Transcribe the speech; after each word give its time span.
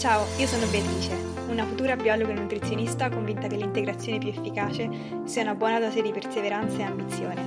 Ciao, 0.00 0.24
io 0.38 0.46
sono 0.46 0.64
Beatrice, 0.68 1.14
una 1.50 1.66
futura 1.66 1.94
biologa 1.94 2.30
e 2.30 2.34
nutrizionista 2.34 3.10
convinta 3.10 3.48
che 3.48 3.56
l'integrazione 3.56 4.16
più 4.16 4.30
efficace 4.30 4.88
sia 5.26 5.42
una 5.42 5.54
buona 5.54 5.78
dose 5.78 6.00
di 6.00 6.10
perseveranza 6.10 6.78
e 6.78 6.82
ambizione. 6.84 7.46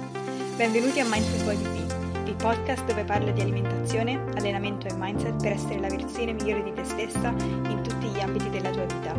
Benvenuti 0.55 0.99
a 0.99 1.05
Mindful 1.05 1.45
Body 1.45 1.63
B, 1.63 2.27
il 2.27 2.35
podcast 2.35 2.85
dove 2.85 3.05
parlo 3.05 3.31
di 3.31 3.41
alimentazione, 3.41 4.23
allenamento 4.35 4.85
e 4.85 4.93
mindset 4.93 5.41
per 5.41 5.53
essere 5.53 5.79
la 5.79 5.87
versione 5.87 6.33
migliore 6.33 6.61
di 6.61 6.73
te 6.73 6.83
stessa 6.83 7.29
in 7.29 7.81
tutti 7.81 8.05
gli 8.05 8.19
ambiti 8.19 8.51
della 8.51 8.69
tua 8.69 8.85
vita. 8.85 9.15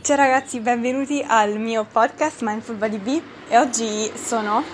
Ciao 0.00 0.16
ragazzi, 0.16 0.58
benvenuti 0.58 1.24
al 1.24 1.60
mio 1.60 1.84
podcast 1.84 2.42
Mindful 2.42 2.74
Body 2.74 2.98
B 2.98 3.22
e 3.50 3.56
oggi 3.56 4.10
sono 4.16 4.64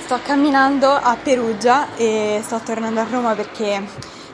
sto 0.00 0.20
camminando 0.22 0.90
a 0.90 1.16
Perugia 1.16 1.96
e 1.96 2.42
sto 2.44 2.58
tornando 2.58 3.00
a 3.00 3.06
Roma 3.10 3.34
perché 3.34 3.82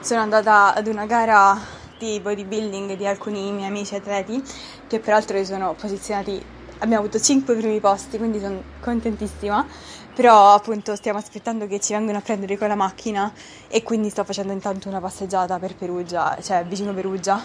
sono 0.00 0.20
andata 0.20 0.74
ad 0.74 0.88
una 0.88 1.06
gara 1.06 1.76
di 1.98 2.20
bodybuilding 2.20 2.96
di 2.96 3.06
alcuni 3.06 3.50
miei 3.52 3.68
amici 3.68 3.94
atleti 3.94 4.42
che 4.86 5.00
peraltro 5.00 5.42
sono 5.44 5.74
posizionati 5.74 6.56
abbiamo 6.78 7.02
avuto 7.02 7.18
5 7.18 7.54
primi 7.56 7.80
posti 7.80 8.18
quindi 8.18 8.40
sono 8.40 8.62
contentissima. 8.80 9.66
Però 10.14 10.52
appunto 10.52 10.96
stiamo 10.96 11.18
aspettando 11.18 11.68
che 11.68 11.78
ci 11.78 11.92
vengano 11.92 12.18
a 12.18 12.20
prendere 12.20 12.58
con 12.58 12.66
la 12.66 12.74
macchina 12.74 13.32
e 13.68 13.84
quindi 13.84 14.10
sto 14.10 14.24
facendo 14.24 14.52
intanto 14.52 14.88
una 14.88 15.00
passeggiata 15.00 15.60
per 15.60 15.76
Perugia 15.76 16.36
cioè 16.42 16.64
vicino 16.64 16.92
Perugia 16.92 17.40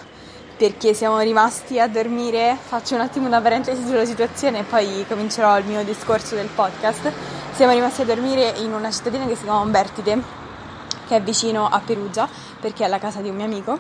perché 0.58 0.96
siamo 0.96 1.20
rimasti 1.20 1.80
a 1.80 1.88
dormire. 1.88 2.58
Faccio 2.60 2.96
un 2.96 3.02
attimo 3.02 3.28
una 3.28 3.42
parentesi 3.42 3.86
sulla 3.86 4.06
situazione 4.06 4.60
e 4.60 4.64
poi 4.64 5.06
comincerò 5.08 5.58
il 5.60 5.66
mio 5.66 5.84
discorso 5.84 6.34
del 6.34 6.48
podcast. 6.48 7.12
Siamo 7.54 7.74
rimasti 7.74 8.02
a 8.02 8.06
dormire 8.06 8.54
in 8.58 8.74
una 8.74 8.90
cittadina 8.90 9.28
che 9.28 9.36
si 9.36 9.44
chiama 9.44 9.60
Umbertide 9.60 10.42
che 11.08 11.18
è 11.18 11.22
vicino 11.22 11.68
a 11.68 11.80
Perugia 11.80 12.28
perché 12.60 12.86
è 12.86 12.88
la 12.88 12.98
casa 12.98 13.20
di 13.20 13.30
un 13.30 13.36
mio 13.36 13.46
amico 13.46 13.80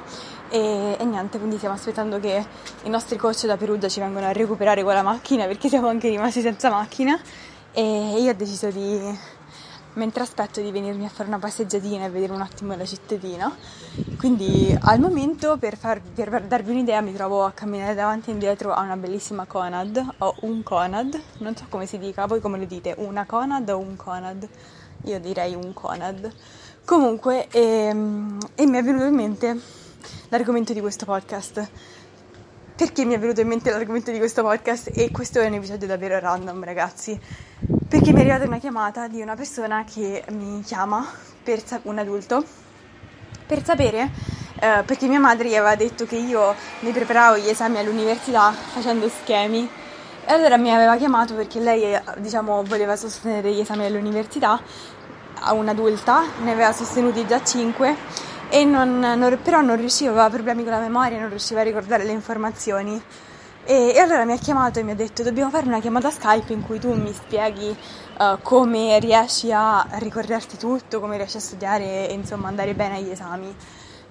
e, 0.53 0.97
e, 0.99 1.03
niente, 1.03 1.39
quindi 1.39 1.57
stiamo 1.57 1.73
aspettando 1.73 2.19
che 2.19 2.45
i 2.83 2.89
nostri 2.89 3.17
coach 3.17 3.47
da 3.47 3.57
Perugia 3.57 3.87
ci 3.87 3.99
vengano 3.99 4.27
a 4.27 4.31
recuperare 4.31 4.83
con 4.83 4.93
la 4.93 5.01
macchina 5.01 5.47
perché 5.47 5.67
siamo 5.67 5.87
anche 5.87 6.09
rimasti 6.09 6.41
senza 6.41 6.69
macchina 6.69 7.19
e 7.71 8.19
io 8.19 8.29
ho 8.29 8.35
deciso 8.35 8.69
di, 8.69 9.01
mentre 9.93 10.21
aspetto 10.21 10.61
di 10.61 10.69
venirmi 10.69 11.05
a 11.05 11.09
fare 11.09 11.27
una 11.27 11.39
passeggiatina 11.39 12.05
e 12.05 12.09
vedere 12.11 12.33
un 12.33 12.41
attimo 12.41 12.75
la 12.75 12.85
cittadina. 12.85 13.51
Quindi 14.19 14.77
al 14.79 14.99
momento, 14.99 15.57
per, 15.57 15.75
far, 15.75 15.99
per 16.01 16.43
darvi 16.43 16.69
un'idea, 16.69 17.01
mi 17.01 17.13
trovo 17.13 17.45
a 17.45 17.51
camminare 17.51 17.95
davanti 17.95 18.29
e 18.29 18.33
indietro 18.33 18.73
a 18.73 18.81
una 18.81 18.95
bellissima 18.95 19.45
Conad, 19.45 20.05
o 20.19 20.35
un 20.41 20.61
Conad, 20.61 21.19
non 21.39 21.55
so 21.55 21.65
come 21.67 21.87
si 21.87 21.97
dica, 21.97 22.27
voi 22.27 22.41
come 22.41 22.59
lo 22.59 22.65
dite, 22.65 22.93
una 22.99 23.25
Conad 23.25 23.67
o 23.69 23.79
un 23.79 23.95
Conad? 23.95 24.47
Io 25.05 25.19
direi 25.19 25.55
un 25.55 25.73
Conad. 25.73 26.31
Comunque, 26.85 27.47
ehm, 27.49 28.37
e 28.53 28.67
mi 28.67 28.77
è 28.77 28.83
venuto 28.83 29.05
in 29.05 29.15
mente 29.15 29.81
l'argomento 30.29 30.73
di 30.73 30.81
questo 30.81 31.05
podcast. 31.05 31.69
Perché 32.75 33.05
mi 33.05 33.13
è 33.13 33.19
venuto 33.19 33.41
in 33.41 33.47
mente 33.47 33.69
l'argomento 33.69 34.11
di 34.11 34.17
questo 34.17 34.41
podcast? 34.41 34.89
E 34.93 35.11
questo 35.11 35.39
è 35.39 35.47
un 35.47 35.53
episodio 35.53 35.87
davvero 35.87 36.19
random, 36.19 36.63
ragazzi. 36.63 37.19
Perché 37.87 38.11
mi 38.11 38.17
è 38.17 38.21
arrivata 38.21 38.45
una 38.45 38.57
chiamata 38.57 39.07
di 39.07 39.21
una 39.21 39.35
persona 39.35 39.83
che 39.83 40.23
mi 40.31 40.61
chiama, 40.61 41.05
per 41.43 41.61
un 41.83 41.99
adulto, 41.99 42.43
per 43.45 43.63
sapere, 43.63 44.09
eh, 44.59 44.83
perché 44.85 45.07
mia 45.07 45.19
madre 45.19 45.49
gli 45.49 45.55
aveva 45.55 45.75
detto 45.75 46.05
che 46.05 46.15
io 46.15 46.55
mi 46.79 46.91
preparavo 46.91 47.37
gli 47.37 47.49
esami 47.49 47.77
all'università 47.77 48.51
facendo 48.51 49.07
schemi. 49.07 49.69
E 50.25 50.31
allora 50.31 50.57
mi 50.57 50.73
aveva 50.73 50.95
chiamato 50.95 51.35
perché 51.35 51.59
lei, 51.59 51.99
diciamo, 52.17 52.63
voleva 52.63 52.95
sostenere 52.95 53.53
gli 53.53 53.59
esami 53.59 53.85
all'università 53.85 54.59
a 55.41 55.53
un'adulta, 55.53 56.23
ne 56.41 56.51
aveva 56.53 56.71
sostenuti 56.71 57.27
già 57.27 57.43
5 57.43 57.95
e 58.53 58.65
non, 58.65 58.99
non, 58.99 59.39
però 59.41 59.61
non 59.61 59.77
riusciva, 59.77 60.11
aveva 60.11 60.29
problemi 60.29 60.61
con 60.61 60.73
la 60.73 60.79
memoria, 60.79 61.19
non 61.19 61.29
riusciva 61.29 61.61
a 61.61 61.63
ricordare 61.63 62.03
le 62.03 62.11
informazioni. 62.11 63.01
E, 63.63 63.93
e, 63.95 63.97
allora 63.97 64.25
mi 64.25 64.33
ha 64.33 64.37
chiamato 64.37 64.77
e 64.77 64.83
mi 64.83 64.91
ha 64.91 64.95
detto 64.95 65.23
dobbiamo 65.23 65.49
fare 65.49 65.65
una 65.65 65.79
chiamata 65.79 66.11
Skype 66.11 66.53
in 66.53 66.61
cui 66.61 66.77
tu 66.77 66.93
mi 66.93 67.11
spieghi 67.11 67.75
uh, 68.19 68.37
come 68.43 68.99
riesci 68.99 69.51
a 69.51 69.87
ricordarti 69.93 70.57
tutto, 70.57 70.99
come 70.99 71.17
riesci 71.17 71.37
a 71.37 71.39
studiare 71.39 72.07
e 72.07 72.13
insomma 72.13 72.47
andare 72.47 72.75
bene 72.75 72.97
agli 72.97 73.09
esami. 73.09 73.55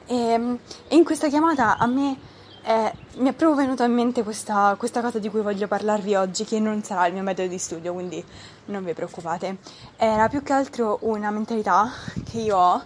E, 0.06 0.58
e 0.88 0.96
in 0.96 1.04
questa 1.04 1.28
chiamata 1.28 1.76
a 1.78 1.86
me 1.86 2.16
eh, 2.64 2.92
mi 3.18 3.28
è 3.28 3.32
proprio 3.34 3.54
venuta 3.54 3.84
in 3.84 3.92
mente 3.92 4.24
questa, 4.24 4.74
questa, 4.76 5.00
cosa 5.00 5.20
di 5.20 5.28
cui 5.28 5.40
voglio 5.40 5.68
parlarvi 5.68 6.16
oggi, 6.16 6.44
che 6.44 6.58
non 6.58 6.82
sarà 6.82 7.06
il 7.06 7.12
mio 7.12 7.22
metodo 7.22 7.46
di 7.46 7.58
studio, 7.58 7.92
quindi 7.92 8.24
non 8.66 8.82
vi 8.82 8.92
preoccupate. 8.92 9.58
Era 9.96 10.28
più 10.28 10.42
che 10.42 10.52
altro 10.52 10.98
una 11.02 11.30
mentalità 11.30 11.90
che 12.28 12.38
io 12.38 12.56
ho 12.56 12.82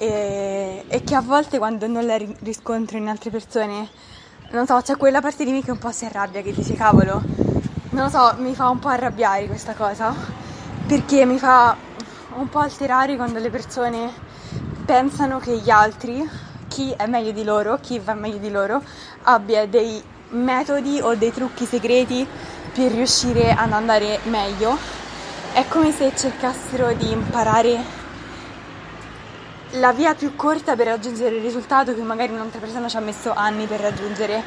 e, 0.00 0.82
e 0.88 1.04
che 1.04 1.14
a 1.14 1.20
volte 1.20 1.58
quando 1.58 1.86
non 1.86 2.06
la 2.06 2.16
riscontro 2.16 2.96
in 2.96 3.06
altre 3.06 3.28
persone, 3.28 3.86
non 4.52 4.64
so, 4.64 4.80
c'è 4.82 4.96
quella 4.96 5.20
parte 5.20 5.44
di 5.44 5.52
me 5.52 5.62
che 5.62 5.70
un 5.70 5.78
po' 5.78 5.92
si 5.92 6.06
arrabbia, 6.06 6.40
che 6.40 6.54
dice 6.54 6.72
cavolo, 6.74 7.22
non 7.90 8.04
lo 8.04 8.08
so, 8.08 8.34
mi 8.38 8.54
fa 8.54 8.70
un 8.70 8.78
po' 8.78 8.88
arrabbiare 8.88 9.46
questa 9.46 9.74
cosa, 9.74 10.14
perché 10.86 11.26
mi 11.26 11.38
fa 11.38 11.76
un 12.36 12.48
po' 12.48 12.60
alterare 12.60 13.16
quando 13.16 13.38
le 13.40 13.50
persone 13.50 14.10
pensano 14.86 15.38
che 15.38 15.58
gli 15.58 15.68
altri, 15.68 16.26
chi 16.68 16.94
è 16.96 17.06
meglio 17.06 17.32
di 17.32 17.44
loro, 17.44 17.78
chi 17.78 17.98
va 17.98 18.14
meglio 18.14 18.38
di 18.38 18.50
loro, 18.50 18.82
abbia 19.24 19.66
dei 19.66 20.02
metodi 20.30 20.98
o 21.02 21.14
dei 21.14 21.30
trucchi 21.30 21.66
segreti 21.66 22.26
per 22.72 22.90
riuscire 22.90 23.52
ad 23.52 23.70
andare 23.70 24.18
meglio. 24.24 24.78
È 25.52 25.66
come 25.68 25.92
se 25.92 26.10
cercassero 26.16 26.94
di 26.94 27.10
imparare 27.10 27.99
la 29.72 29.92
via 29.92 30.14
più 30.14 30.34
corta 30.34 30.74
per 30.74 30.86
raggiungere 30.86 31.36
il 31.36 31.42
risultato 31.42 31.94
che 31.94 32.02
magari 32.02 32.32
un'altra 32.32 32.58
persona 32.58 32.88
ci 32.88 32.96
ha 32.96 33.00
messo 33.00 33.32
anni 33.32 33.66
per 33.66 33.80
raggiungere. 33.80 34.42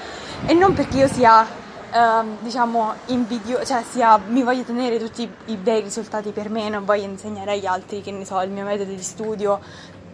E 0.46 0.54
non 0.54 0.74
perché 0.74 0.98
io 0.98 1.08
sia 1.08 1.42
uh, 1.42 2.26
diciamo 2.40 2.94
invidio 3.08 3.64
cioè 3.64 3.84
sia 3.90 4.20
mi 4.28 4.44
voglio 4.44 4.64
tenere 4.64 4.98
tutti 4.98 5.30
i 5.46 5.56
bei 5.56 5.82
risultati 5.82 6.32
per 6.32 6.50
me 6.50 6.68
non 6.70 6.84
voglio 6.84 7.06
insegnare 7.06 7.52
agli 7.54 7.66
altri 7.66 8.02
che 8.02 8.12
ne 8.12 8.26
so 8.26 8.42
il 8.42 8.50
mio 8.50 8.64
metodo 8.64 8.92
di 8.92 9.02
studio 9.02 9.60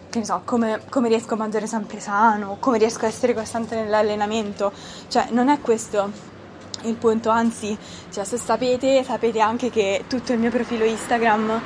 che 0.09 0.19
ne 0.19 0.25
so 0.25 0.41
come, 0.43 0.81
come 0.89 1.07
riesco 1.07 1.35
a 1.35 1.37
mangiare 1.37 1.67
sempre 1.67 1.99
sano 1.99 2.57
come 2.59 2.77
riesco 2.77 3.05
a 3.05 3.07
essere 3.07 3.33
costante 3.33 3.75
nell'allenamento. 3.75 4.71
Cioè 5.07 5.27
non 5.31 5.49
è 5.49 5.59
questo 5.61 6.37
il 6.83 6.95
punto, 6.95 7.29
anzi, 7.29 7.77
cioè, 8.11 8.23
se 8.23 8.37
sapete, 8.37 9.03
sapete 9.03 9.39
anche 9.39 9.69
che 9.69 10.05
tutto 10.07 10.33
il 10.33 10.39
mio 10.39 10.49
profilo 10.49 10.85
Instagram 10.85 11.61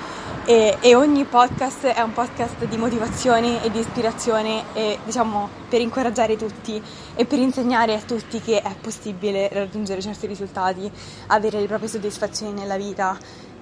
e, 0.46 0.78
e, 0.82 0.96
ogni 0.96 1.24
podcast 1.24 1.86
è 1.86 2.02
un 2.02 2.12
podcast 2.12 2.66
di 2.66 2.78
motivazione 2.78 3.64
e 3.64 3.72
di 3.72 3.80
ispirazione 3.80 4.64
e 4.74 5.00
diciamo 5.06 5.48
per 5.70 5.80
incoraggiare 5.80 6.36
tutti 6.36 6.82
e 7.16 7.26
per 7.26 7.40
insegnare 7.40 7.94
a 7.94 8.00
tutti 8.02 8.42
che 8.42 8.62
è 8.62 8.76
possibile 8.82 9.50
raggiungere 9.52 10.02
certi 10.02 10.28
risultati, 10.28 10.92
avere 11.28 11.60
le 11.60 11.68
proprie 11.68 11.88
soddisfazioni 11.88 12.52
nella 12.52 12.78
vita. 12.78 13.18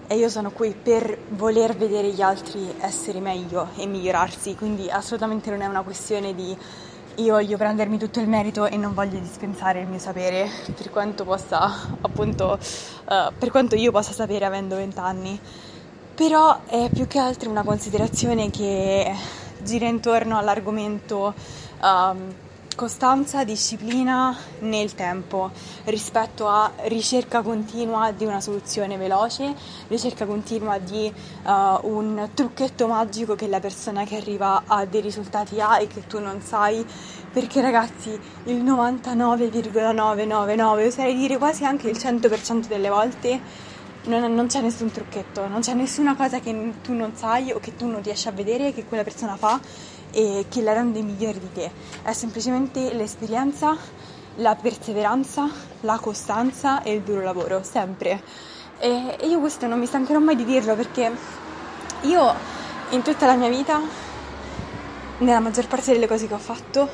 E 0.08 0.16
io 0.16 0.28
sono 0.28 0.52
qui 0.52 0.76
per 0.76 1.18
voler 1.30 1.76
vedere 1.78 2.10
gli 2.10 2.22
altri 2.22 2.74
essere 2.80 3.20
meglio 3.22 3.70
e 3.78 3.86
migliorarsi, 3.86 4.56
quindi 4.56 4.90
assolutamente 4.90 5.50
non 5.50 5.62
è 5.62 5.68
una 5.68 5.84
questione 5.84 6.36
di 6.36 6.58
io 7.16 7.34
voglio 7.34 7.58
prendermi 7.58 7.98
tutto 7.98 8.20
il 8.20 8.28
merito 8.28 8.66
e 8.66 8.78
non 8.78 8.94
voglio 8.94 9.20
dispensare 9.20 9.82
il 9.82 9.88
mio 9.88 10.00
sapere 10.00 10.50
per 10.76 10.90
quanto 10.90 11.24
possa, 11.24 11.98
appunto, 12.02 12.58
uh, 12.58 13.34
per 13.38 13.52
quanto 13.52 13.76
io 13.76 13.92
possa 13.92 14.14
sapere 14.14 14.46
avendo 14.46 14.76
20 14.76 15.00
anni. 15.00 15.40
Però 16.16 16.62
è 16.66 16.90
più 16.94 17.08
che 17.08 17.20
altro 17.20 17.50
una 17.50 17.64
considerazione 17.64 18.50
che 18.50 19.14
gira 19.64 19.88
intorno 19.88 20.38
all'argomento 20.38 21.34
um, 21.82 22.34
costanza, 22.82 23.44
disciplina 23.44 24.36
nel 24.62 24.96
tempo 24.96 25.52
rispetto 25.84 26.48
a 26.48 26.72
ricerca 26.86 27.44
continua 27.44 28.10
di 28.10 28.26
una 28.26 28.42
soluzione 28.42 28.98
veloce, 28.98 29.54
ricerca 29.88 30.26
continua 30.26 30.80
di 30.80 31.14
uh, 31.44 31.78
un 31.84 32.28
trucchetto 32.34 32.88
magico 32.88 33.36
che 33.36 33.48
la 33.48 33.60
persona 33.60 34.04
che 34.04 34.16
arriva 34.16 34.64
a 34.66 34.86
dei 34.86 35.02
risultati 35.02 35.62
ha 35.62 35.80
e 35.80 35.86
che 35.86 36.08
tu 36.08 36.20
non 36.20 36.42
sai, 36.42 36.84
perché 37.32 37.62
ragazzi 37.62 38.20
il 38.46 38.64
99,999, 38.64 40.88
oserei 40.88 41.16
dire 41.16 41.38
quasi 41.38 41.64
anche 41.64 41.88
il 41.88 41.98
100% 41.98 42.66
delle 42.66 42.90
volte 42.90 43.70
non, 44.04 44.34
non, 44.34 44.48
c'è 44.48 44.62
nessun 44.62 44.92
trucchetto, 44.92 45.48
non 45.48 45.62
c'è 45.62 45.74
nessuna 45.74 46.16
cosa 46.16 46.40
che 46.40 46.74
tu 46.82 46.94
non 46.94 47.16
sai 47.16 47.52
o 47.52 47.60
che 47.60 47.76
tu 47.76 47.88
non 47.88 48.02
riesci 48.02 48.28
a 48.28 48.32
vedere 48.32 48.74
che 48.74 48.86
quella 48.86 49.04
persona 49.04 49.36
fa 49.36 49.60
e 50.12 50.46
che 50.50 50.62
la 50.62 50.74
rende 50.74 51.02
migliore 51.02 51.40
di 51.40 51.52
te. 51.52 51.72
È 52.02 52.12
semplicemente 52.14 52.94
l'esperienza, 52.94 53.78
la 54.36 54.56
perseveranza, 54.56 55.50
la 55.82 56.00
costanza 56.00 56.82
e 56.82 56.94
il 56.94 57.02
duro 57.02 57.22
lavoro, 57.22 57.64
sempre. 57.64 58.24
E 58.80 59.18
io 59.24 59.40
questo 59.40 59.68
non 59.68 59.78
mi 59.78 59.86
stancherò 59.86 60.20
mai 60.20 60.36
di 60.36 60.46
dirlo 60.46 60.76
perché 60.76 61.12
io 62.02 62.34
in 62.90 63.04
tutta 63.04 63.28
la 63.28 63.36
mia 63.36 63.50
vita, 63.50 63.80
nella 65.20 65.40
maggior 65.40 65.68
parte 65.68 65.92
delle 65.92 66.08
cose 66.08 66.28
che 66.28 66.34
ho 66.34 66.40
fatto, 66.40 66.90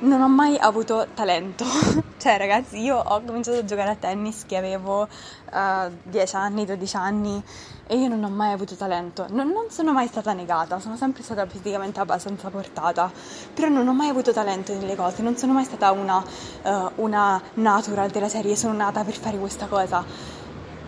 non 0.00 0.20
ho 0.20 0.28
mai 0.28 0.56
avuto 0.58 1.06
talento. 1.14 1.64
cioè, 2.18 2.36
ragazzi, 2.38 2.80
io 2.80 2.96
ho 2.96 3.22
cominciato 3.22 3.58
a 3.58 3.64
giocare 3.64 3.90
a 3.90 3.94
tennis 3.96 4.44
che 4.46 4.56
avevo 4.56 5.02
uh, 5.02 5.90
10 6.02 6.36
anni, 6.36 6.64
12 6.64 6.96
anni 6.96 7.42
e 7.86 7.96
io 7.96 8.08
non 8.08 8.22
ho 8.22 8.28
mai 8.28 8.52
avuto 8.52 8.74
talento. 8.74 9.26
Non, 9.30 9.48
non, 9.48 9.70
sono 9.70 9.92
mai 9.92 10.06
stata 10.06 10.32
negata, 10.32 10.78
sono 10.78 10.96
sempre 10.96 11.22
stata 11.22 11.46
fisicamente 11.46 11.98
abbastanza 12.00 12.48
portata, 12.50 13.10
però 13.54 13.68
non 13.68 13.88
ho 13.88 13.92
mai 13.92 14.08
avuto 14.08 14.32
talento 14.32 14.72
nelle 14.74 14.94
cose, 14.94 15.22
non 15.22 15.36
sono 15.36 15.52
mai 15.52 15.64
stata 15.64 15.90
una, 15.90 16.22
uh, 16.62 16.90
una 16.96 17.40
natural 17.54 18.10
della 18.10 18.28
serie, 18.28 18.54
sono 18.56 18.74
nata 18.74 19.02
per 19.04 19.14
fare 19.14 19.38
questa 19.38 19.66
cosa. 19.66 20.04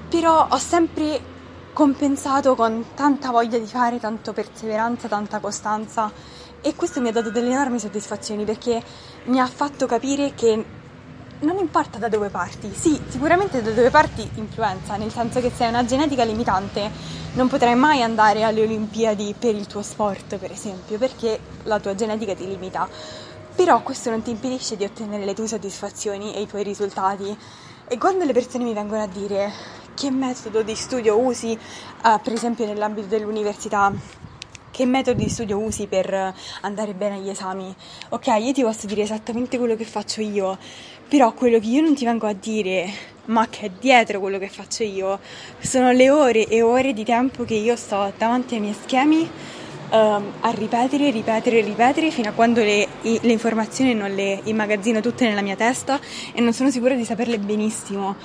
Però 0.09 0.47
ho 0.49 0.59
sempre 0.59 1.39
compensato 1.73 2.55
con 2.55 2.85
tanta 2.95 3.31
voglia 3.31 3.59
di 3.59 3.67
fare, 3.67 3.99
tanto 3.99 4.33
perseveranza, 4.33 5.09
tanta 5.09 5.39
costanza 5.39 6.13
e 6.63 6.75
questo 6.75 7.01
mi 7.01 7.09
ha 7.09 7.13
dato 7.13 7.31
delle 7.31 7.51
enormi 7.51 7.79
soddisfazioni 7.79 8.45
perché 8.45 8.83
mi 9.25 9.41
ha 9.41 9.47
fatto 9.47 9.87
capire 9.87 10.35
che 10.35 10.65
non 11.41 11.57
importa 11.59 11.99
da 11.99 12.09
dove 12.09 12.29
parti, 12.29 12.71
sì, 12.75 13.01
sicuramente 13.09 13.63
da 13.63 13.71
dove 13.71 13.89
parti 13.89 14.29
influenza, 14.35 14.97
nel 14.97 15.11
senso 15.11 15.41
che 15.41 15.51
se 15.51 15.65
hai 15.65 15.71
una 15.71 15.85
genetica 15.85 16.23
limitante 16.25 16.91
non 17.35 17.49
potrai 17.49 17.75
mai 17.75 18.03
andare 18.03 18.43
alle 18.43 18.63
Olimpiadi 18.63 19.35
per 19.39 19.55
il 19.55 19.67
tuo 19.67 19.83
sport, 19.83 20.37
per 20.37 20.51
esempio, 20.51 20.99
perché 20.99 21.39
la 21.63 21.81
tua 21.81 21.95
genetica 21.95 22.35
ti 22.35 22.47
limita. 22.47 22.89
Però 23.55 23.83
questo 23.83 24.11
non 24.11 24.23
ti 24.23 24.31
impedisce 24.31 24.77
di 24.77 24.85
ottenere 24.85 25.25
le 25.25 25.35
tue 25.35 25.47
soddisfazioni 25.47 26.35
e 26.35 26.43
i 26.43 26.47
tuoi 26.47 26.63
risultati. 26.63 27.37
E 27.89 27.99
quando 27.99 28.25
le 28.25 28.33
persone 28.33 28.65
mi 28.65 28.75
vengono 28.75 29.03
a 29.03 29.07
dire 29.07 29.51
che 29.95 30.11
metodo 30.11 30.63
di 30.63 30.75
studio 30.75 31.19
usi, 31.19 31.59
uh, 32.05 32.21
per 32.23 32.33
esempio 32.33 32.67
nell'ambito 32.67 33.09
dell'università, 33.09 33.93
che 34.71 34.87
metodi 34.87 35.25
di 35.25 35.31
studio 35.31 35.59
usi 35.59 35.87
per 35.87 36.35
andare 36.63 36.95
bene 36.95 37.17
agli 37.17 37.29
esami. 37.29 37.75
Ok, 38.11 38.27
io 38.39 38.53
ti 38.53 38.63
posso 38.63 38.87
dire 38.87 39.03
esattamente 39.03 39.59
quello 39.59 39.77
che 39.77 39.85
faccio 39.85 40.21
io, 40.21 40.59
però 41.09 41.33
quello 41.33 41.59
che 41.59 41.67
io 41.67 41.83
non 41.83 41.95
ti 41.95 42.05
vengo 42.05 42.27
a 42.27 42.33
dire, 42.33 42.89
ma 43.27 43.49
che 43.49 43.67
è 43.67 43.71
dietro 43.71 44.21
quello 44.21 44.39
che 44.39 44.49
faccio 44.49 44.83
io, 44.83 45.19
sono 45.59 45.93
le 45.93 46.11
ore 46.11 46.47
e 46.47 46.63
ore 46.63 46.93
di 46.93 47.05
tempo 47.05 47.45
che 47.45 47.55
io 47.55 47.77
sto 47.77 48.13
davanti 48.17 48.55
ai 48.55 48.61
miei 48.61 48.75
schemi 48.75 49.29
um, 49.91 50.33
a 50.41 50.51
ripetere, 50.51 51.11
ripetere, 51.11 51.61
ripetere 51.61 52.11
fino 52.11 52.31
a 52.31 52.33
quando 52.33 52.63
le, 52.63 52.87
le 53.01 53.33
informazioni 53.33 53.95
non 53.95 54.15
le 54.15 54.41
immagazzino 54.45 55.01
tutte 55.01 55.27
nella 55.27 55.43
mia 55.43 55.57
testa 55.57 55.99
e 56.33 56.41
non 56.41 56.53
sono 56.53 56.71
sicura 56.71 56.95
di 56.95 57.05
saperle 57.05 57.39
benissimo. 57.39 58.17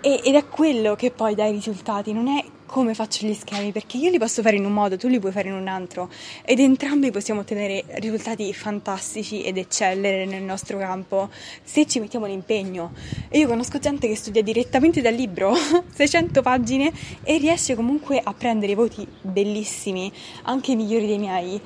Ed 0.00 0.34
è 0.34 0.46
quello 0.46 0.94
che 0.94 1.10
poi 1.10 1.34
dà 1.34 1.46
i 1.46 1.52
risultati, 1.52 2.12
non 2.12 2.28
è 2.28 2.44
come 2.66 2.94
faccio 2.94 3.26
gli 3.26 3.32
schemi, 3.32 3.72
perché 3.72 3.96
io 3.96 4.10
li 4.10 4.18
posso 4.18 4.42
fare 4.42 4.56
in 4.56 4.64
un 4.64 4.72
modo, 4.72 4.96
tu 4.96 5.08
li 5.08 5.18
puoi 5.18 5.32
fare 5.32 5.48
in 5.48 5.54
un 5.54 5.68
altro 5.68 6.10
ed 6.44 6.58
entrambi 6.58 7.10
possiamo 7.10 7.40
ottenere 7.40 7.84
risultati 7.94 8.52
fantastici 8.52 9.42
ed 9.42 9.56
eccellere 9.56 10.26
nel 10.26 10.42
nostro 10.42 10.76
campo 10.78 11.30
se 11.62 11.86
ci 11.86 12.00
mettiamo 12.00 12.26
l'impegno. 12.26 12.92
E 13.28 13.38
io 13.38 13.46
conosco 13.46 13.78
gente 13.78 14.08
che 14.08 14.16
studia 14.16 14.42
direttamente 14.42 15.00
dal 15.00 15.14
libro, 15.14 15.54
600 15.94 16.42
pagine, 16.42 16.92
e 17.22 17.38
riesce 17.38 17.74
comunque 17.74 18.20
a 18.22 18.34
prendere 18.34 18.74
voti 18.74 19.06
bellissimi, 19.20 20.12
anche 20.42 20.74
migliori 20.74 21.06
dei 21.06 21.18
miei, 21.18 21.60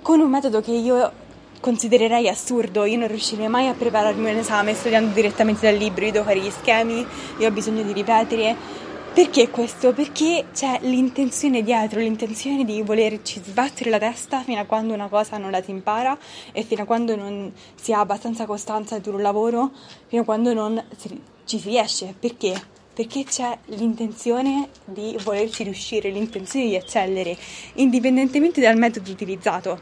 con 0.00 0.20
un 0.20 0.30
metodo 0.30 0.60
che 0.60 0.72
io 0.72 1.12
considererei 1.60 2.28
assurdo, 2.28 2.84
io 2.84 2.98
non 2.98 3.06
riuscirei 3.06 3.46
mai 3.46 3.68
a 3.68 3.74
prepararmi 3.74 4.30
un 4.30 4.36
esame 4.36 4.74
studiando 4.74 5.14
direttamente 5.14 5.70
dal 5.70 5.78
libro, 5.78 6.04
io 6.04 6.10
devo 6.10 6.24
fare 6.24 6.40
gli 6.40 6.50
schemi, 6.50 7.06
io 7.38 7.48
ho 7.48 7.52
bisogno 7.52 7.82
di 7.82 7.92
ripetere. 7.92 8.90
Perché 9.14 9.50
questo? 9.50 9.92
Perché 9.92 10.46
c'è 10.54 10.78
l'intenzione 10.84 11.62
dietro, 11.62 12.00
l'intenzione 12.00 12.64
di 12.64 12.80
volerci 12.80 13.42
sbattere 13.44 13.90
la 13.90 13.98
testa 13.98 14.40
fino 14.40 14.58
a 14.58 14.64
quando 14.64 14.94
una 14.94 15.08
cosa 15.08 15.36
non 15.36 15.50
la 15.50 15.62
si 15.62 15.70
impara 15.70 16.16
e 16.50 16.62
fino 16.62 16.84
a 16.84 16.84
quando 16.86 17.14
non 17.14 17.52
si 17.74 17.92
ha 17.92 18.00
abbastanza 18.00 18.46
costanza 18.46 18.98
duro 19.00 19.18
lavoro, 19.18 19.70
fino 20.06 20.22
a 20.22 20.24
quando 20.24 20.54
non 20.54 20.82
ci 21.44 21.58
si 21.58 21.68
riesce. 21.68 22.14
Perché? 22.18 22.54
Perché 22.94 23.24
c'è 23.24 23.58
l'intenzione 23.66 24.70
di 24.86 25.14
volerci 25.22 25.62
riuscire, 25.62 26.08
l'intenzione 26.08 26.68
di 26.68 26.74
eccellere, 26.74 27.36
indipendentemente 27.74 28.62
dal 28.62 28.78
metodo 28.78 29.10
utilizzato. 29.10 29.78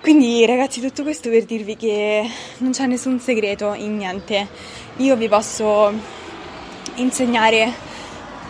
Quindi 0.00 0.46
ragazzi 0.46 0.80
tutto 0.80 1.02
questo 1.02 1.30
per 1.30 1.44
dirvi 1.46 1.74
che 1.74 2.24
non 2.58 2.70
c'è 2.70 2.86
nessun 2.86 3.18
segreto 3.18 3.74
in 3.74 3.96
niente. 3.96 4.46
Io 4.98 5.16
vi 5.16 5.26
posso 5.26 5.92
insegnare 6.94 7.85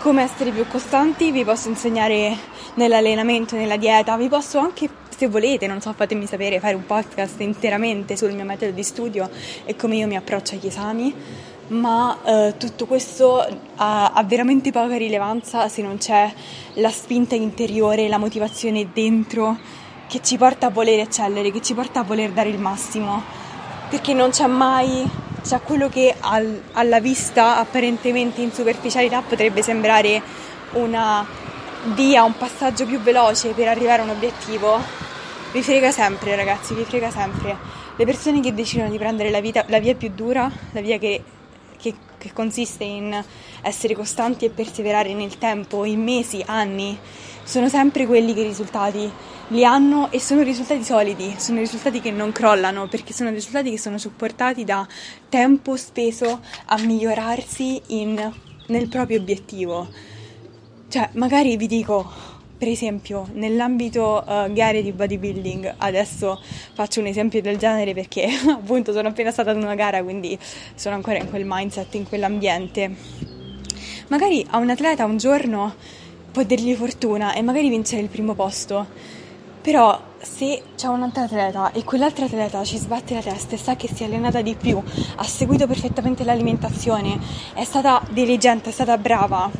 come 0.07 0.23
essere 0.23 0.53
più 0.53 0.65
costanti, 0.69 1.33
vi 1.33 1.43
posso 1.43 1.69
insegnare 1.69 2.39
nell'allenamento, 2.75 3.57
nella 3.57 3.77
dieta, 3.77 4.17
vi 4.17 4.29
posso 4.29 4.61
anche 4.61 4.89
se 5.09 5.27
volete, 5.27 5.67
non 5.67 5.81
so, 5.81 5.93
fatemi 5.95 6.27
sapere, 6.27 6.61
fare 6.61 6.77
un 6.77 6.87
podcast 6.87 7.41
interamente 7.41 8.17
sul 8.17 8.33
mio 8.33 8.45
metodo 8.45 8.71
di 8.71 8.85
studio 8.85 9.29
e 9.65 9.75
come 9.75 9.97
io 9.97 10.07
mi 10.07 10.15
approccio 10.17 10.55
agli 10.55 10.69
esami, 10.69 11.13
ma 11.69 12.19
eh, 12.25 12.55
tutto 12.57 12.87
questo 12.87 13.41
ha, 13.75 14.13
ha, 14.13 14.23
veramente 14.23 14.71
poca 14.71 14.97
rilevanza 14.97 15.67
se 15.67 15.83
non 15.83 15.99
c'è 15.99 16.33
la 16.75 16.91
spinta 16.91 17.35
interiore, 17.35 18.07
la 18.07 18.19
motivazione 18.19 18.91
dentro 18.93 19.59
che 20.07 20.21
ci 20.23 20.37
porta 20.37 20.67
a 20.69 20.71
voler 20.71 21.01
eccellere, 21.01 21.51
che 21.51 21.63
ci 21.63 21.75
porta 21.75 21.99
a 21.99 22.05
voler 22.05 22.31
dare 22.31 22.51
il 22.51 22.61
massimo, 22.61 23.25
perché 23.91 24.15
non 24.15 24.31
c'è 24.31 24.47
mai, 24.47 25.05
c'è 25.47 25.61
quello 25.61 25.89
che 25.89 26.13
al, 26.19 26.61
alla 26.73 26.99
vista 26.99 27.59
apparentemente 27.59 28.41
in 28.41 28.51
superficialità 28.51 29.23
potrebbe 29.23 29.63
sembrare 29.63 30.21
una 30.73 31.25
via, 31.95 32.25
un 32.25 32.37
passaggio 32.37 32.85
più 32.85 33.01
veloce 33.01 33.51
per 33.51 33.69
arrivare 33.69 34.01
a 34.01 34.05
un 34.05 34.11
obiettivo, 34.11 34.77
vi 35.53 35.63
frega 35.63 35.93
sempre 35.93 36.35
ragazzi, 36.35 36.75
vi 36.75 36.83
frega 36.83 37.11
sempre. 37.13 37.57
Le 37.95 38.05
persone 38.05 38.41
che 38.41 38.53
decidono 38.55 38.91
di 38.91 38.99
prendere 38.99 39.31
la, 39.31 39.41
vita, 39.41 39.65
la 39.69 39.79
via 39.79 39.95
più 39.95 40.11
dura, 40.13 40.51
la 40.73 40.81
via 40.81 40.99
che, 40.99 41.23
che, 41.79 41.95
che 42.19 42.33
consiste 42.33 42.83
in 42.83 43.23
essere 43.63 43.95
costanti 43.95 44.47
e 44.47 44.51
perseverare 44.51 45.15
nel 45.15 45.39
tempo, 45.39 45.85
in 45.85 46.03
mesi, 46.03 46.43
anni, 46.45 46.99
sono 47.47 47.69
sempre 47.69 48.07
quelli 48.07 48.35
che 48.35 48.41
i 48.41 48.47
risultati 48.47 49.09
li 49.49 49.65
hanno 49.65 50.11
e 50.11 50.19
sono 50.19 50.43
risultati 50.43 50.83
solidi, 50.83 51.37
sono 51.39 51.61
risultati 51.61 52.01
che 52.01 52.11
non 52.11 52.33
crollano 52.33 52.89
perché 52.89 53.13
sono 53.13 53.31
risultati 53.31 53.71
che 53.71 53.79
sono 53.79 53.99
supportati 53.99 54.65
da 54.65 54.87
tempo 55.29 55.77
speso 55.77 56.41
a 56.65 56.79
migliorarsi 56.81 57.81
in, 57.87 58.33
nel 58.67 58.89
proprio 58.89 59.21
obiettivo. 59.21 59.87
Cioè, 60.89 61.11
magari 61.13 61.57
vi 61.57 61.69
dico, 61.69 62.11
per 62.59 62.67
esempio, 62.67 63.29
nell'ambito 63.35 64.25
uh, 64.27 64.53
gare 64.53 64.83
di 64.83 64.91
bodybuilding, 64.91 65.75
adesso 65.79 66.43
faccio 66.75 66.99
un 66.99 67.07
esempio 67.07 67.41
del 67.41 67.59
genere 67.59 67.95
perché 67.95 68.27
appunto 68.51 68.93
sono 68.93 69.07
appena 69.07 69.31
stata 69.31 69.53
ad 69.53 69.59
una 69.59 69.77
gara, 69.77 70.03
quindi 70.03 70.37
sono 70.75 70.97
ancora 70.97 71.19
in 71.19 71.31
quel 71.31 71.45
mindset, 71.47 71.95
in 71.95 72.09
quell'ambiente. 72.09 72.95
Magari 74.09 74.45
a 74.51 74.59
un 74.59 74.71
atleta 74.71 75.05
un 75.05 75.17
giorno 75.17 75.75
può 76.37 76.45
dirgli 76.45 76.75
fortuna 76.75 77.33
e 77.33 77.41
magari 77.41 77.71
vincere 77.71 78.03
il 78.03 78.11
primo 78.11 78.35
posto. 78.35 78.87
Però 79.63 79.99
se 80.19 80.65
c'è 80.77 80.87
un'altra 80.87 81.23
atleta 81.23 81.73
e 81.73 81.83
quell'altra 81.83 82.27
atleta 82.27 82.63
ci 82.63 82.77
sbatte 82.77 83.15
la 83.15 83.23
testa 83.23 83.55
e 83.55 83.59
sa 83.59 83.75
che 83.75 83.89
si 83.89 84.03
è 84.03 84.07
allenata 84.07 84.43
di 84.43 84.55
più, 84.55 84.79
ha 85.17 85.25
seguito 85.25 85.67
perfettamente 85.67 86.25
l'alimentazione, 86.25 87.19
è 87.55 87.65
stata 87.65 88.03
diligente, 88.11 88.69
è 88.69 88.73
stata 88.73 88.99
brava, 88.99 89.51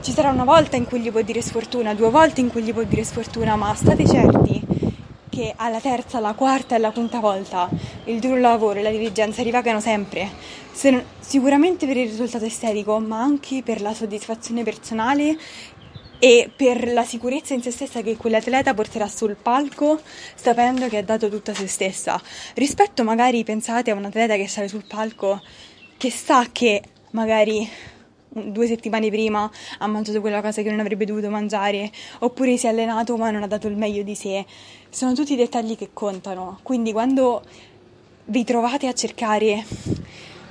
ci 0.00 0.12
sarà 0.12 0.30
una 0.30 0.44
volta 0.44 0.76
in 0.76 0.84
cui 0.84 1.00
gli 1.00 1.10
può 1.10 1.22
dire 1.22 1.42
sfortuna, 1.42 1.92
due 1.92 2.10
volte 2.10 2.40
in 2.40 2.50
cui 2.50 2.62
gli 2.62 2.72
può 2.72 2.84
dire 2.84 3.02
sfortuna, 3.02 3.56
ma 3.56 3.74
state 3.74 4.06
certi 4.06 4.62
che 5.28 5.54
alla 5.56 5.80
terza, 5.80 6.18
alla 6.18 6.34
quarta 6.34 6.74
e 6.74 6.76
alla 6.76 6.90
quinta 6.90 7.18
volta 7.18 7.66
il 8.04 8.20
duro 8.20 8.36
lavoro 8.36 8.78
e 8.78 8.82
la 8.82 8.90
diligenza 8.90 9.42
rivagano 9.42 9.80
sempre, 9.80 10.28
non, 10.82 11.02
sicuramente 11.18 11.86
per 11.86 11.96
il 11.96 12.10
risultato 12.10 12.44
estetico, 12.44 12.98
ma 12.98 13.22
anche 13.22 13.62
per 13.62 13.80
la 13.80 13.94
soddisfazione 13.94 14.62
personale 14.62 15.38
e 16.24 16.48
per 16.54 16.92
la 16.92 17.02
sicurezza 17.02 17.52
in 17.52 17.62
se 17.62 17.72
stessa 17.72 18.00
che 18.00 18.16
quell'atleta 18.16 18.74
porterà 18.74 19.08
sul 19.08 19.34
palco 19.34 20.00
sapendo 20.36 20.86
che 20.86 20.98
ha 20.98 21.02
dato 21.02 21.28
tutta 21.28 21.52
se 21.52 21.66
stessa. 21.66 22.22
Rispetto 22.54 23.02
magari 23.02 23.42
pensate 23.42 23.90
a 23.90 23.96
un 23.96 24.04
atleta 24.04 24.36
che 24.36 24.46
sale 24.46 24.68
sul 24.68 24.84
palco 24.86 25.42
che 25.96 26.12
sa 26.12 26.46
che 26.52 26.80
magari 27.10 27.68
due 28.28 28.68
settimane 28.68 29.10
prima 29.10 29.50
ha 29.78 29.86
mangiato 29.88 30.20
quella 30.20 30.40
cosa 30.40 30.62
che 30.62 30.70
non 30.70 30.78
avrebbe 30.78 31.06
dovuto 31.06 31.28
mangiare, 31.28 31.90
oppure 32.20 32.56
si 32.56 32.66
è 32.66 32.68
allenato 32.68 33.16
ma 33.16 33.32
non 33.32 33.42
ha 33.42 33.48
dato 33.48 33.66
il 33.66 33.76
meglio 33.76 34.04
di 34.04 34.14
sé. 34.14 34.46
Sono 34.90 35.14
tutti 35.14 35.34
dettagli 35.34 35.76
che 35.76 35.90
contano. 35.92 36.60
Quindi 36.62 36.92
quando 36.92 37.42
vi 38.26 38.44
trovate 38.44 38.86
a 38.86 38.92
cercare 38.92 39.64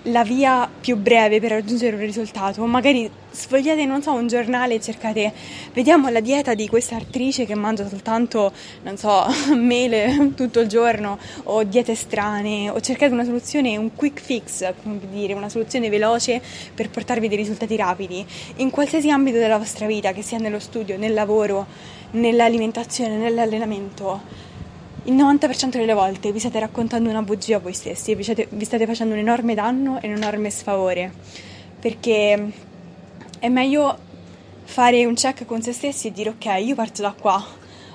la 0.05 0.23
via 0.23 0.67
più 0.79 0.97
breve 0.97 1.39
per 1.39 1.51
raggiungere 1.51 1.95
un 1.95 2.01
risultato. 2.01 2.65
Magari 2.65 3.09
sfogliate, 3.29 3.85
non 3.85 4.01
so, 4.01 4.11
un 4.13 4.27
giornale 4.27 4.75
e 4.75 4.81
cercate, 4.81 5.31
vediamo 5.73 6.09
la 6.09 6.19
dieta 6.19 6.53
di 6.53 6.67
questa 6.67 6.95
attrice 6.95 7.45
che 7.45 7.55
mangia 7.55 7.87
soltanto, 7.87 8.51
non 8.83 8.97
so, 8.97 9.25
mele 9.55 10.33
tutto 10.35 10.59
il 10.59 10.67
giorno 10.67 11.17
o 11.43 11.63
diete 11.63 11.95
strane 11.95 12.69
o 12.69 12.79
cercate 12.81 13.13
una 13.13 13.23
soluzione, 13.23 13.77
un 13.77 13.95
quick 13.95 14.19
fix, 14.21 14.73
come 14.83 14.99
dire, 15.11 15.33
una 15.33 15.49
soluzione 15.49 15.89
veloce 15.89 16.41
per 16.73 16.89
portarvi 16.89 17.27
dei 17.27 17.37
risultati 17.37 17.75
rapidi 17.75 18.25
in 18.57 18.69
qualsiasi 18.69 19.09
ambito 19.09 19.37
della 19.37 19.57
vostra 19.57 19.85
vita, 19.85 20.11
che 20.13 20.21
sia 20.21 20.37
nello 20.37 20.59
studio, 20.59 20.97
nel 20.97 21.13
lavoro, 21.13 21.67
nell'alimentazione, 22.11 23.17
nell'allenamento 23.17 24.49
il 25.05 25.15
90% 25.15 25.77
delle 25.77 25.93
volte 25.93 26.31
vi 26.31 26.37
state 26.37 26.59
raccontando 26.59 27.09
una 27.09 27.23
bugia 27.23 27.55
a 27.55 27.59
voi 27.59 27.73
stessi 27.73 28.11
e 28.11 28.15
vi 28.15 28.21
state, 28.21 28.47
vi 28.51 28.65
state 28.65 28.85
facendo 28.85 29.13
un 29.15 29.19
enorme 29.19 29.55
danno 29.55 29.99
e 29.99 30.07
un 30.07 30.15
enorme 30.15 30.51
sfavore, 30.51 31.11
perché 31.79 32.51
è 33.39 33.49
meglio 33.49 33.97
fare 34.63 35.03
un 35.05 35.15
check 35.15 35.45
con 35.45 35.61
se 35.63 35.73
stessi 35.73 36.07
e 36.07 36.11
dire 36.11 36.29
ok, 36.29 36.45
io 36.63 36.75
parto 36.75 37.01
da 37.01 37.15
qua, 37.19 37.43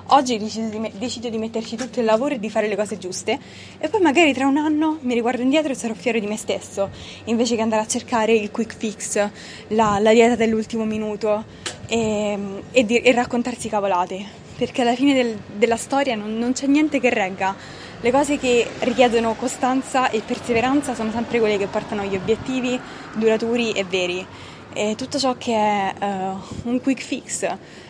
oggi 0.08 0.36
decido 0.36 0.68
di, 0.68 0.90
decido 0.98 1.28
di, 1.28 1.38
metterci 1.38 1.76
tutto 1.76 2.00
il 2.00 2.06
lavoro 2.06 2.34
e 2.34 2.40
di 2.40 2.50
fare 2.50 2.66
le 2.66 2.74
cose 2.74 2.98
giuste 2.98 3.38
e 3.78 3.88
poi 3.88 4.00
magari 4.00 4.32
tra 4.32 4.48
un 4.48 4.56
anno 4.56 4.98
mi 5.02 5.14
riguardo 5.14 5.42
indietro 5.42 5.70
e 5.70 5.76
sarò 5.76 5.94
fiero 5.94 6.18
di 6.18 6.26
me 6.26 6.36
stesso, 6.36 6.90
invece 7.26 7.54
che 7.54 7.62
andare 7.62 7.82
a 7.82 7.86
cercare 7.86 8.34
il 8.34 8.50
quick 8.50 8.76
fix, 8.76 9.30
la, 9.68 9.98
la 10.00 10.12
dieta 10.12 10.34
dell'ultimo 10.34 10.84
minuto 10.84 11.44
e, 11.86 12.36
e, 12.72 12.84
di- 12.84 12.98
e 12.98 13.12
raccontarsi 13.12 13.68
cavolate 13.68 14.45
perché 14.56 14.82
alla 14.82 14.94
fine 14.94 15.14
del, 15.14 15.38
della 15.56 15.76
storia 15.76 16.14
non, 16.14 16.38
non 16.38 16.52
c'è 16.52 16.66
niente 16.66 16.98
che 16.98 17.10
regga. 17.10 17.54
Le 18.00 18.10
cose 18.10 18.38
che 18.38 18.68
richiedono 18.80 19.34
costanza 19.34 20.10
e 20.10 20.20
perseveranza 20.20 20.94
sono 20.94 21.10
sempre 21.10 21.38
quelle 21.38 21.58
che 21.58 21.66
portano 21.66 22.02
agli 22.02 22.16
obiettivi 22.16 22.78
duraturi 23.14 23.72
e 23.72 23.84
veri. 23.84 24.26
E 24.72 24.94
tutto 24.96 25.18
ciò 25.18 25.36
che 25.36 25.54
è 25.54 25.94
uh, 25.98 26.68
un 26.68 26.80
quick 26.80 27.02
fix, 27.02 27.46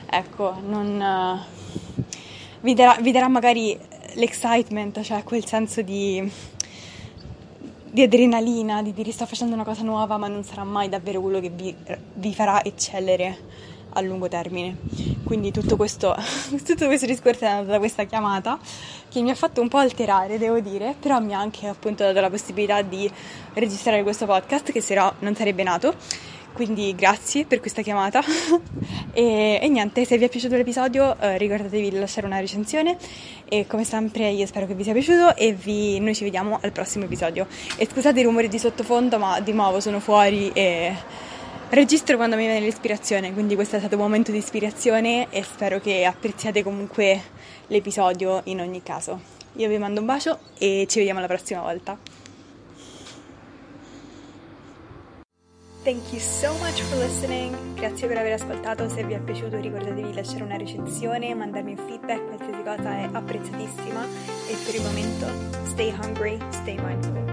ecco, 0.09 0.61
non, 0.65 1.01
uh, 1.01 2.03
vi, 2.61 2.75
darà, 2.75 3.01
vi, 3.01 3.11
darà, 3.11 3.29
magari 3.29 3.77
l'excitement, 4.15 5.01
cioè 5.03 5.25
quel 5.25 5.45
senso 5.45 5.83
di, 5.83 6.31
di 7.91 8.03
adrenalina, 8.03 8.83
di 8.83 8.93
dire 8.93 9.11
sto 9.11 9.27
facendo 9.27 9.55
una 9.55 9.65
cosa 9.65 9.83
nuova, 9.83 10.17
ma 10.17 10.29
non 10.29 10.45
sarà 10.45 10.63
mai 10.63 10.89
davvero 10.89 11.21
quello 11.21 11.41
che 11.41 11.51
vi, 11.51 11.75
vi 12.15 12.33
farà 12.33 12.63
eccellere 12.63 13.75
a 13.97 14.01
lungo 14.03 14.29
termine. 14.29 14.77
Quindi 15.25 15.51
tutto 15.51 15.77
questo, 15.77 16.15
tutto 16.65 16.87
questo 16.87 17.07
discorso 17.07 17.45
è 17.45 17.49
nato 17.49 17.65
da 17.65 17.79
questa 17.79 18.05
chiamata 18.05 18.59
che 19.09 19.23
mi 19.23 19.31
ha 19.31 19.35
fatto 19.35 19.61
un 19.61 19.69
po' 19.69 19.79
alterare, 19.79 20.39
devo 20.39 20.61
dire, 20.61 20.95
però 20.99 21.19
mi 21.21 21.35
ha 21.35 21.41
anche 21.41 21.67
appunto 21.67 22.05
dato 22.05 22.21
la 22.21 22.31
possibilità 22.31 22.83
di 22.83 23.11
registrare 23.55 24.03
questo 24.03 24.27
podcast 24.27 24.71
che 24.71 24.81
se 24.81 24.95
no 24.95 25.15
non 25.21 25.35
sarebbe 25.35 25.63
nato. 25.63 25.95
Quindi 26.53 26.95
grazie 26.95 27.45
per 27.45 27.61
questa 27.61 27.83
chiamata 27.83 28.23
e, 29.13 29.59
e, 29.61 29.69
niente, 29.69 30.07
se 30.07 30.17
vi 30.17 30.25
è 30.25 30.29
piaciuto 30.31 30.57
l'episodio 30.57 31.15
eh, 31.21 31.37
ricordatevi 31.37 31.91
di 31.91 31.99
lasciare 31.99 32.27
una 32.27 32.41
recensione 32.41 32.97
e 33.47 33.67
come 33.67 33.85
sempre 33.85 34.31
io 34.31 34.47
spero 34.47 34.67
che 34.67 34.73
vi 34.73 34.83
sia 34.83 34.95
piaciuto 34.95 35.37
e 35.37 35.53
vi, 35.53 36.01
noi 36.01 36.15
ci 36.15 36.25
vediamo 36.25 36.59
al 36.63 36.73
prossimo 36.73 37.05
episodio. 37.05 37.47
E 37.77 37.87
scusate 37.87 38.21
i 38.21 38.23
rumori 38.23 38.49
di 38.49 38.59
sottofondo 38.59 39.19
ma 39.19 39.39
di 39.41 39.53
nuovo 39.53 39.81
sono 39.81 40.01
fuori 40.01 40.51
e 40.55 40.95
registro 41.71 42.17
quando 42.17 42.37
mi 42.37 42.47
viene 42.47 42.61
l'ispirazione, 42.61 43.33
quindi 43.33 43.55
questo 43.55 43.77
è 43.77 43.79
stato 43.79 43.97
un 43.97 44.03
momento 44.03 44.31
di 44.31 44.39
ispirazione 44.39 45.29
e 45.31 45.43
spero 45.43 45.81
che 45.81 46.05
apprezziate 46.05 46.63
comunque 46.63 47.21
l'episodio 47.69 48.41
in 48.45 48.61
ogni 48.61 48.83
caso. 48.83 49.21
Io 49.55 49.69
vi 49.69 49.79
mando 49.79 50.01
un 50.01 50.07
bacio 50.07 50.39
e 50.59 50.87
ci 50.89 50.99
vediamo 50.99 51.21
la 51.21 51.27
prossima 51.27 51.63
volta. 51.63 51.99
Thank 55.83 56.13
you 56.13 56.21
so 56.21 56.53
much 56.55 56.83
for 56.83 56.99
listening. 56.99 57.55
Grazie 57.75 58.09
per 58.09 58.19
aver 58.19 58.33
ascoltato. 58.33 58.89
Se 58.89 59.05
vi 59.05 59.13
è 59.13 59.21
piaciuto 59.21 59.61
ricordatevi 59.61 60.09
di 60.09 60.15
lasciare 60.15 60.43
una 60.43 60.57
recensione, 60.57 61.33
mandarmi 61.33 61.77
un 61.79 61.87
feedback, 61.87 62.27
qualsiasi 62.27 62.63
cosa 62.65 62.91
è 62.91 63.09
apprezzatissima. 63.13 64.05
E 64.49 64.57
per 64.65 64.75
il 64.75 64.83
momento, 64.83 65.27
stay 65.67 65.91
hungry, 65.91 66.39
stay 66.51 66.77
mindful. 66.83 67.26